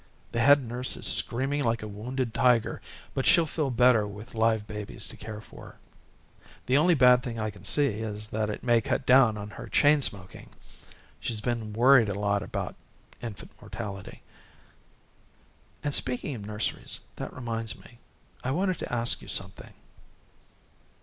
The 0.31 0.39
head 0.39 0.63
nurse 0.63 0.97
is 0.97 1.05
screaming 1.05 1.63
like 1.63 1.83
a 1.83 1.87
wounded 1.87 2.33
tiger, 2.33 2.81
but 3.13 3.27
she'll 3.27 3.45
feel 3.45 3.69
better 3.69 4.07
with 4.07 4.33
live 4.33 4.65
babies 4.65 5.07
to 5.09 5.15
care 5.15 5.41
for. 5.41 5.75
The 6.65 6.75
only 6.75 6.95
bad 6.95 7.21
thing 7.21 7.39
I 7.39 7.51
can 7.51 7.63
see 7.63 7.99
is 7.99 8.25
that 8.29 8.49
it 8.49 8.63
may 8.63 8.81
cut 8.81 9.05
down 9.05 9.37
on 9.37 9.51
her 9.51 9.67
chain 9.67 10.01
smoking. 10.01 10.49
She's 11.19 11.39
been 11.39 11.71
worried 11.73 12.09
a 12.09 12.15
lot 12.17 12.41
about 12.41 12.73
infant 13.21 13.51
mortality. 13.61 14.23
"And 15.83 15.93
speaking 15.93 16.33
of 16.33 16.47
nurseries 16.47 17.01
that 17.17 17.31
reminds 17.31 17.77
me. 17.79 17.99
I 18.43 18.49
wanted 18.49 18.79
to 18.79 18.91
ask 18.91 19.21
you 19.21 19.27
something." 19.27 19.73